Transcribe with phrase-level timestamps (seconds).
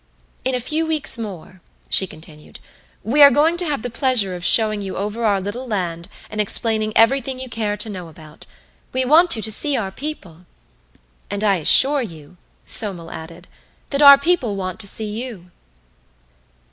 [0.43, 2.59] In a few weeks more," she continued,
[3.03, 6.41] "we are going to have the pleasure of showing you over our little land and
[6.41, 8.47] explaining everything you care to know about.
[8.93, 10.47] We want you to see our people."
[11.29, 13.47] "And I assure you," Somel added,
[13.91, 15.51] "that our people want to see you."